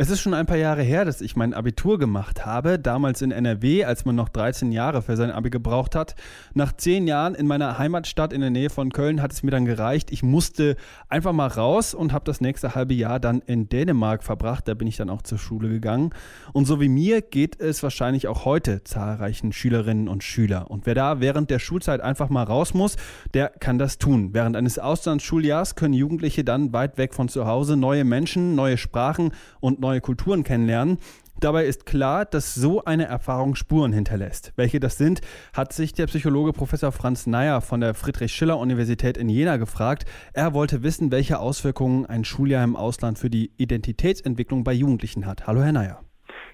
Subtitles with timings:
[0.00, 2.78] Es ist schon ein paar Jahre her, dass ich mein Abitur gemacht habe.
[2.78, 6.14] Damals in NRW, als man noch 13 Jahre für sein Abi gebraucht hat.
[6.54, 9.64] Nach zehn Jahren in meiner Heimatstadt in der Nähe von Köln hat es mir dann
[9.64, 10.12] gereicht.
[10.12, 10.76] Ich musste
[11.08, 14.68] einfach mal raus und habe das nächste halbe Jahr dann in Dänemark verbracht.
[14.68, 16.10] Da bin ich dann auch zur Schule gegangen.
[16.52, 20.70] Und so wie mir geht es wahrscheinlich auch heute zahlreichen Schülerinnen und Schüler.
[20.70, 22.94] Und wer da während der Schulzeit einfach mal raus muss,
[23.34, 24.32] der kann das tun.
[24.32, 29.32] Während eines Auslandsschuljahrs können Jugendliche dann weit weg von zu Hause neue Menschen, neue Sprachen
[29.58, 30.98] und neue neue Kulturen kennenlernen.
[31.40, 34.52] Dabei ist klar, dass so eine Erfahrung Spuren hinterlässt.
[34.56, 35.20] Welche das sind,
[35.52, 40.04] hat sich der Psychologe Professor Franz Neyer von der Friedrich-Schiller-Universität in Jena gefragt.
[40.32, 45.46] Er wollte wissen, welche Auswirkungen ein Schuljahr im Ausland für die Identitätsentwicklung bei Jugendlichen hat.
[45.46, 46.02] Hallo, Herr Neyer.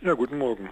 [0.00, 0.68] Ja, guten Morgen.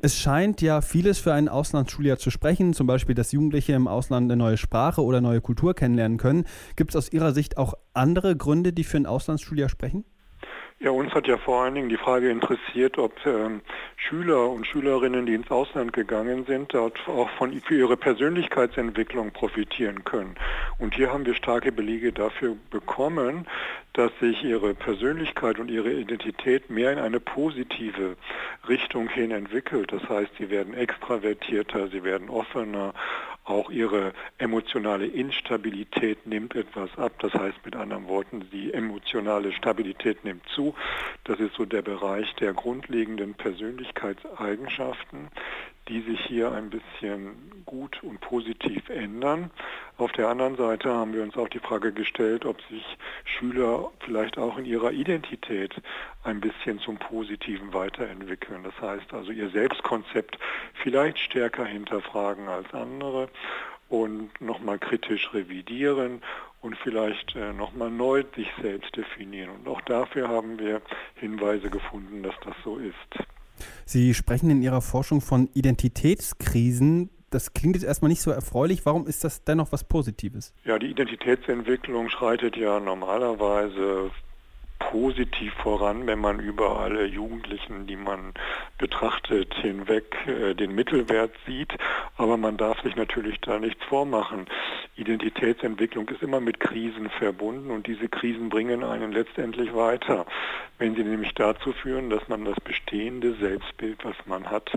[0.00, 4.24] Es scheint ja vieles für ein Auslandsschuljahr zu sprechen, zum Beispiel, dass Jugendliche im Ausland
[4.24, 6.44] eine neue Sprache oder neue Kultur kennenlernen können.
[6.76, 10.06] Gibt es aus Ihrer Sicht auch andere Gründe, die für ein Auslandsschuljahr sprechen?
[10.82, 13.60] Ja, uns hat ja vor allen Dingen die Frage interessiert, ob ähm,
[13.96, 20.04] Schüler und Schülerinnen, die ins Ausland gegangen sind, dort auch von, für ihre Persönlichkeitsentwicklung profitieren
[20.04, 20.36] können.
[20.78, 23.46] Und hier haben wir starke Belege dafür bekommen,
[23.92, 28.16] dass sich ihre Persönlichkeit und ihre Identität mehr in eine positive
[28.66, 29.92] Richtung hin entwickelt.
[29.92, 32.94] Das heißt, sie werden extravertierter, sie werden offener,
[33.44, 37.12] auch ihre emotionale Instabilität nimmt etwas ab.
[37.20, 40.74] Das heißt mit anderen Worten, die emotionale Stabilität nimmt zu.
[41.24, 45.28] Das ist so der Bereich der grundlegenden Persönlichkeitseigenschaften,
[45.90, 49.50] die sich hier ein bisschen gut und positiv ändern.
[49.98, 52.84] Auf der anderen Seite haben wir uns auch die Frage gestellt, ob sich
[53.24, 55.74] Schüler vielleicht auch in ihrer Identität
[56.22, 58.62] ein bisschen zum Positiven weiterentwickeln.
[58.62, 60.38] Das heißt also ihr Selbstkonzept
[60.74, 63.28] vielleicht stärker hinterfragen als andere
[63.88, 66.22] und nochmal kritisch revidieren
[66.62, 69.50] und vielleicht äh, nochmal neu sich selbst definieren.
[69.50, 70.80] Und auch dafür haben wir
[71.16, 73.28] Hinweise gefunden, dass das so ist.
[73.90, 77.10] Sie sprechen in Ihrer Forschung von Identitätskrisen.
[77.30, 78.86] Das klingt jetzt erstmal nicht so erfreulich.
[78.86, 80.54] Warum ist das dennoch was Positives?
[80.64, 84.12] Ja, die Identitätsentwicklung schreitet ja normalerweise
[84.90, 88.34] positiv voran, wenn man über alle Jugendlichen, die man
[88.76, 91.72] betrachtet, hinweg äh, den Mittelwert sieht.
[92.16, 94.46] Aber man darf sich natürlich da nichts vormachen.
[94.96, 100.26] Identitätsentwicklung ist immer mit Krisen verbunden und diese Krisen bringen einen letztendlich weiter.
[100.78, 104.72] Wenn sie nämlich dazu führen, dass man das bestehende Selbstbild, was man hat,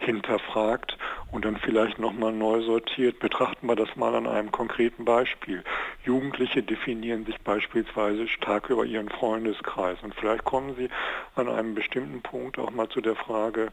[0.00, 0.98] hinterfragt
[1.32, 3.18] und dann vielleicht nochmal neu sortiert.
[3.18, 5.62] Betrachten wir das mal an einem konkreten Beispiel.
[6.04, 9.08] Jugendliche definieren sich beispielsweise stark über ihren
[9.46, 10.88] Freundeskreis und vielleicht kommen sie
[11.36, 13.70] an einem bestimmten Punkt auch mal zu der Frage,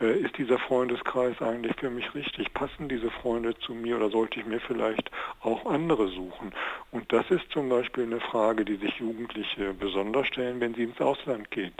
[0.00, 2.52] äh, ist dieser Freundeskreis eigentlich für mich richtig?
[2.52, 5.10] Passen diese Freunde zu mir oder sollte ich mir vielleicht
[5.40, 6.52] auch andere suchen?
[6.90, 11.00] Und das ist zum Beispiel eine Frage, die sich Jugendliche besonders stellen, wenn sie ins
[11.00, 11.72] Ausland gehen.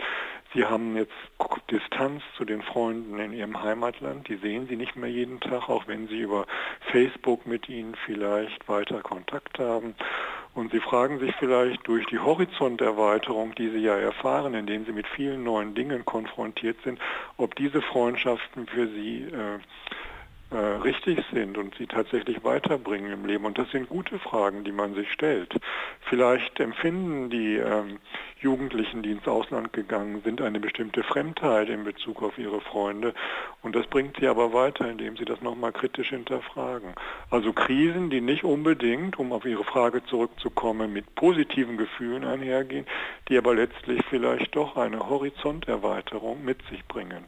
[0.54, 1.12] Sie haben jetzt
[1.70, 4.28] Distanz zu den Freunden in ihrem Heimatland.
[4.28, 6.46] Die sehen sie nicht mehr jeden Tag, auch wenn sie über
[6.92, 9.96] Facebook mit ihnen vielleicht weiter Kontakt haben.
[10.54, 15.08] Und sie fragen sich vielleicht durch die Horizonterweiterung, die sie ja erfahren, indem sie mit
[15.08, 17.00] vielen neuen Dingen konfrontiert sind,
[17.36, 19.58] ob diese Freundschaften für sie äh,
[20.50, 23.44] äh, richtig sind und sie tatsächlich weiterbringen im Leben.
[23.44, 25.54] Und das sind gute Fragen, die man sich stellt.
[26.02, 27.98] Vielleicht empfinden die ähm,
[28.38, 33.14] Jugendlichen, die ins Ausland gegangen sind, eine bestimmte Fremdheit in Bezug auf ihre Freunde.
[33.62, 36.94] Und das bringt sie aber weiter, indem sie das nochmal kritisch hinterfragen.
[37.30, 42.86] Also Krisen, die nicht unbedingt, um auf Ihre Frage zurückzukommen, mit positiven Gefühlen einhergehen,
[43.28, 47.24] die aber letztlich vielleicht doch eine Horizonterweiterung mit sich bringen.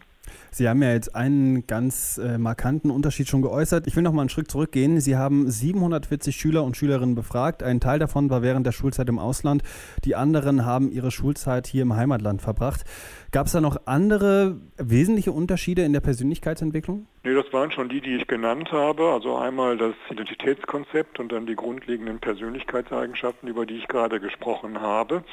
[0.51, 3.87] Sie haben ja jetzt einen ganz äh, markanten Unterschied schon geäußert.
[3.87, 5.01] Ich will noch mal einen Schritt zurückgehen.
[5.01, 7.62] Sie haben 740 Schüler und Schülerinnen befragt.
[7.62, 9.62] Ein Teil davon war während der Schulzeit im Ausland.
[10.05, 12.84] Die anderen haben ihre Schulzeit hier im Heimatland verbracht.
[13.33, 17.07] Gab es da noch andere wesentliche Unterschiede in der Persönlichkeitsentwicklung?
[17.27, 19.13] Nee, das waren schon die, die ich genannt habe.
[19.13, 25.25] Also einmal das Identitätskonzept und dann die grundlegenden Persönlichkeitseigenschaften, über die ich gerade gesprochen habe.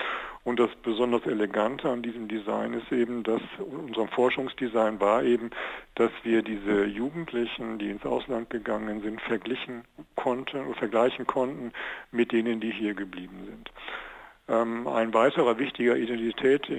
[0.43, 5.51] Und das besonders Elegante an diesem Design ist eben, dass unserem Forschungsdesign war eben,
[5.93, 9.83] dass wir diese Jugendlichen, die ins Ausland gegangen sind, verglichen
[10.15, 11.73] konnten, vergleichen konnten
[12.11, 13.69] mit denen, die hier geblieben sind.
[14.49, 16.71] Ähm, ein weiterer wichtiger Identität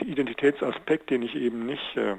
[0.00, 2.14] Identitätsaspekt, den ich eben nicht äh,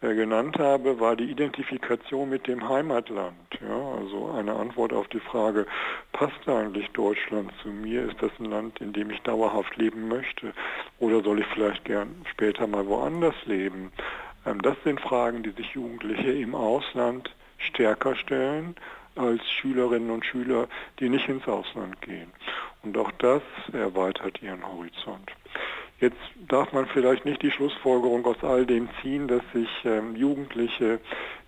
[0.00, 3.36] genannt habe, war die Identifikation mit dem Heimatland.
[3.60, 5.66] Ja, also eine Antwort auf die Frage,
[6.12, 8.08] passt eigentlich Deutschland zu mir?
[8.08, 10.52] Ist das ein Land, in dem ich dauerhaft leben möchte?
[10.98, 13.92] Oder soll ich vielleicht gern später mal woanders leben?
[14.46, 18.76] Ähm, das sind Fragen, die sich Jugendliche im Ausland stärker stellen
[19.16, 20.68] als Schülerinnen und Schüler,
[20.98, 22.32] die nicht ins Ausland gehen.
[22.82, 23.42] Und auch das
[23.72, 25.30] erweitert ihren Horizont.
[26.04, 31.00] Jetzt darf man vielleicht nicht die Schlussfolgerung aus all dem ziehen, dass sich ähm, Jugendliche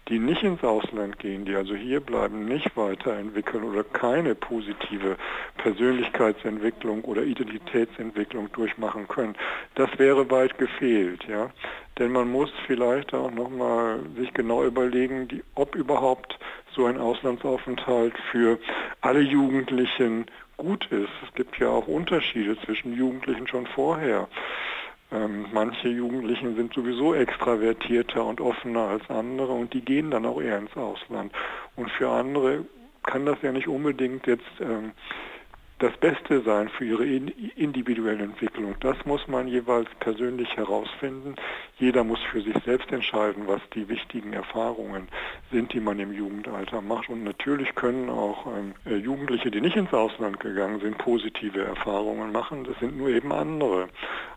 [0.08, 5.16] die nicht ins Ausland gehen, die also hier bleiben, nicht weiterentwickeln oder keine positive
[5.56, 9.34] Persönlichkeitsentwicklung oder Identitätsentwicklung durchmachen können.
[9.74, 11.50] Das wäre weit gefehlt, ja.
[11.98, 16.38] Denn man muss vielleicht auch nochmal sich genau überlegen, die, ob überhaupt
[16.72, 18.58] so ein Auslandsaufenthalt für
[19.00, 20.26] alle Jugendlichen
[20.56, 21.10] gut ist.
[21.26, 24.28] Es gibt ja auch Unterschiede zwischen Jugendlichen schon vorher.
[25.12, 30.40] Ähm, manche Jugendlichen sind sowieso extravertierter und offener als andere und die gehen dann auch
[30.40, 31.32] eher ins Ausland.
[31.76, 32.64] Und für andere
[33.04, 34.92] kann das ja nicht unbedingt jetzt ähm,
[35.78, 38.74] das Beste sein für ihre individuelle Entwicklung.
[38.80, 41.36] Das muss man jeweils persönlich herausfinden.
[41.78, 45.08] Jeder muss für sich selbst entscheiden, was die wichtigen Erfahrungen
[45.50, 47.08] sind, die man im Jugendalter macht.
[47.08, 52.32] Und natürlich können auch ähm, äh, Jugendliche, die nicht ins Ausland gegangen sind, positive Erfahrungen
[52.32, 52.64] machen.
[52.64, 53.88] Das sind nur eben andere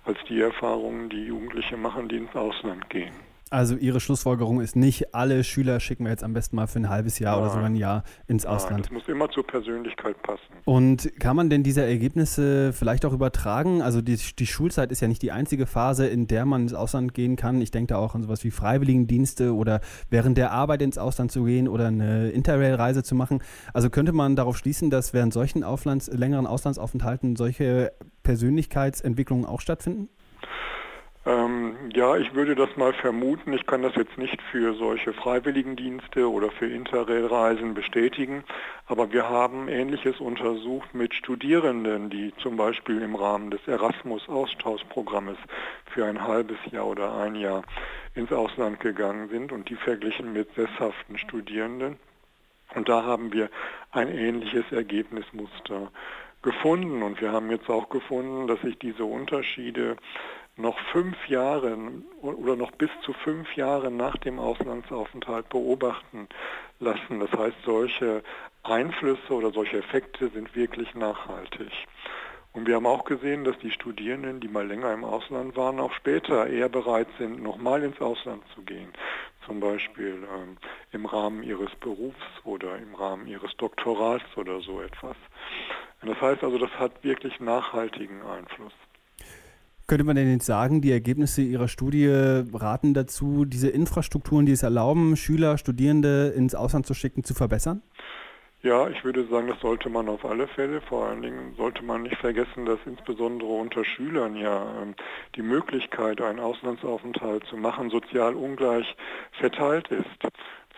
[0.05, 3.28] als die Erfahrungen, die Jugendliche machen, die ins Ausland gehen.
[3.51, 6.89] Also Ihre Schlussfolgerung ist nicht, alle Schüler schicken wir jetzt am besten mal für ein
[6.89, 7.41] halbes Jahr Nein.
[7.41, 8.85] oder sogar ein Jahr ins Nein, Ausland.
[8.85, 10.43] Das muss immer zur Persönlichkeit passen.
[10.65, 13.81] Und kann man denn diese Ergebnisse vielleicht auch übertragen?
[13.81, 17.15] Also die, die Schulzeit ist ja nicht die einzige Phase, in der man ins Ausland
[17.15, 17.59] gehen kann.
[17.61, 19.81] Ich denke da auch an sowas wie Freiwilligendienste oder
[20.11, 23.41] während der Arbeit ins Ausland zu gehen oder eine Interrail-Reise zu machen.
[23.73, 30.09] Also könnte man darauf schließen, dass während solchen Auflands, längeren Auslandsaufenthalten solche Persönlichkeitsentwicklungen auch stattfinden?
[31.29, 33.53] Ähm, ja, ich würde das mal vermuten.
[33.53, 38.43] Ich kann das jetzt nicht für solche Freiwilligendienste oder für Interrail-Reisen bestätigen,
[38.87, 45.37] aber wir haben Ähnliches untersucht mit Studierenden, die zum Beispiel im Rahmen des Erasmus-Austauschprogrammes
[45.93, 47.61] für ein halbes Jahr oder ein Jahr
[48.15, 51.97] ins Ausland gegangen sind und die verglichen mit sesshaften Studierenden.
[52.73, 53.51] Und da haben wir
[53.91, 55.91] ein ähnliches Ergebnismuster
[56.41, 57.03] gefunden.
[57.03, 59.97] Und wir haben jetzt auch gefunden, dass sich diese Unterschiede
[60.55, 61.77] noch fünf Jahre
[62.21, 66.27] oder noch bis zu fünf Jahre nach dem Auslandsaufenthalt beobachten
[66.79, 67.19] lassen.
[67.19, 68.23] Das heißt, solche
[68.63, 71.71] Einflüsse oder solche Effekte sind wirklich nachhaltig.
[72.51, 75.93] Und wir haben auch gesehen, dass die Studierenden, die mal länger im Ausland waren, auch
[75.93, 78.91] später eher bereit sind, nochmal ins Ausland zu gehen.
[79.45, 80.57] Zum Beispiel ähm,
[80.91, 85.15] im Rahmen ihres Berufs oder im Rahmen ihres Doktorats oder so etwas.
[86.01, 88.73] Und das heißt also, das hat wirklich nachhaltigen Einfluss.
[89.87, 94.61] Könnte man denn jetzt sagen, die Ergebnisse Ihrer Studie raten dazu, diese Infrastrukturen, die es
[94.61, 97.81] erlauben, Schüler, Studierende ins Ausland zu schicken, zu verbessern?
[98.61, 100.81] Ja, ich würde sagen, das sollte man auf alle Fälle.
[100.81, 104.95] Vor allen Dingen sollte man nicht vergessen, dass insbesondere unter Schülern ja ähm,
[105.35, 108.97] die Möglichkeit, einen Auslandsaufenthalt zu machen, sozial ungleich
[109.31, 110.05] verteilt ist.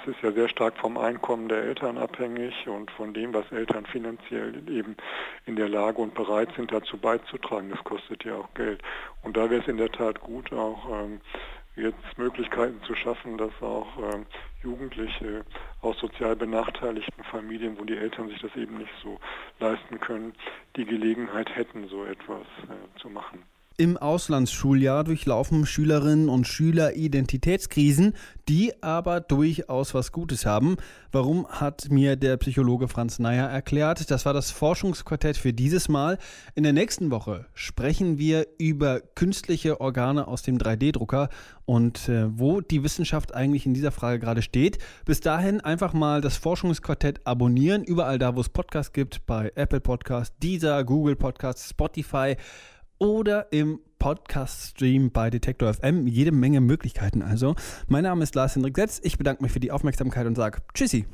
[0.02, 3.86] Es ist ja sehr stark vom Einkommen der Eltern abhängig und von dem, was Eltern
[3.86, 4.96] finanziell eben
[5.46, 7.70] in der Lage und bereit sind, dazu beizutragen.
[7.70, 8.82] Das kostet ja auch Geld.
[9.22, 11.22] Und da wäre es in der Tat gut, auch ähm,
[11.76, 14.26] jetzt Möglichkeiten zu schaffen, dass auch ähm,
[14.64, 15.46] Jugendliche
[15.82, 19.20] aus sozial benachteiligten Familien, wo die Eltern sich das eben nicht so
[19.60, 20.34] leisten können,
[20.78, 23.44] die Gelegenheit hätten, so etwas äh, zu machen.
[23.82, 28.14] Im Auslandsschuljahr durchlaufen Schülerinnen und Schüler Identitätskrisen,
[28.48, 30.78] die aber durchaus was Gutes haben.
[31.12, 34.12] Warum hat mir der Psychologe Franz Neyer erklärt?
[34.12, 36.20] Das war das Forschungsquartett für dieses Mal.
[36.54, 41.30] In der nächsten Woche sprechen wir über künstliche Organe aus dem 3D-Drucker
[41.66, 44.78] und äh, wo die Wissenschaft eigentlich in dieser Frage gerade steht.
[45.06, 49.82] Bis dahin einfach mal das Forschungsquartett abonnieren, überall da, wo es Podcasts gibt, bei Apple
[49.82, 52.36] Podcasts, Deezer, Google Podcasts, Spotify
[53.02, 56.06] oder im Podcast-Stream bei Detektor FM.
[56.06, 57.56] Jede Menge Möglichkeiten also.
[57.88, 59.02] Mein Name ist Lars Hendrik Setz.
[59.04, 61.08] Ich bedanke mich für die Aufmerksamkeit und sage Tschüssi.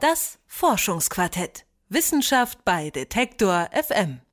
[0.00, 1.64] Das Forschungsquartett.
[1.88, 4.20] Wissenschaft bei Detektor FM.